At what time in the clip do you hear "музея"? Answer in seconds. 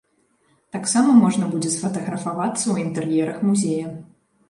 3.53-3.97